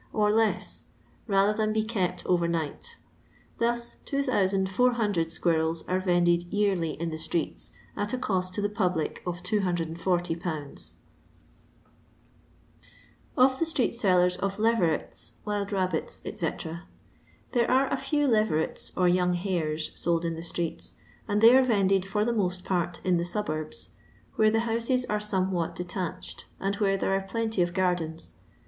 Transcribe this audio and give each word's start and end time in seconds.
or 0.13 0.31
less, 0.31 0.85
rather 1.27 1.53
than 1.53 1.71
be 1.71 1.83
kept 1.83 2.25
over 2.25 2.47
night 2.47 2.97
Thus 3.59 3.97
2400 4.05 5.31
squirrels 5.31 5.87
are 5.87 5.99
vended 5.99 6.51
yearly 6.51 6.99
in 6.99 7.11
the 7.11 7.19
streets, 7.19 7.69
at 7.95 8.11
a 8.11 8.17
cost 8.17 8.55
to 8.55 8.63
the 8.63 8.67
public 8.67 9.21
of 9.27 9.43
240/. 9.43 10.95
Or 13.37 13.47
THE 13.49 13.63
Stkebt 13.65 13.91
Sellsbs 13.93 14.37
or 14.41 14.49
LsYSBm, 14.49 15.33
Wild 15.45 15.67
Babbits, 15.67 16.19
eto. 16.21 16.81
Thbrb 17.53 17.69
are 17.69 17.93
a 17.93 17.95
few 17.95 18.27
leverets, 18.27 18.91
or 18.97 19.07
young 19.07 19.35
hares, 19.35 19.89
told 20.03 20.25
in 20.25 20.33
the 20.35 20.41
streett, 20.41 20.93
and 21.27 21.41
they 21.41 21.55
are 21.55 21.61
vended 21.63 22.05
for 22.07 22.25
the 22.25 22.33
mott 22.33 22.63
part 22.65 22.99
in 23.05 23.17
the 23.17 23.23
tuburbs, 23.23 23.89
where 24.33 24.49
the 24.49 24.61
houses 24.61 25.05
are 25.05 25.19
somewhat 25.19 25.75
detached, 25.75 26.47
and 26.59 26.77
where 26.77 26.97
there 26.97 27.13
are 27.15 27.21
plenty 27.21 27.61
of 27.61 27.75
gardens. 27.75 28.33